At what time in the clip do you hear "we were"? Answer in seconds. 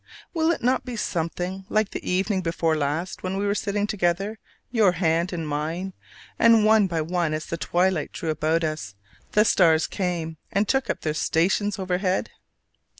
3.37-3.53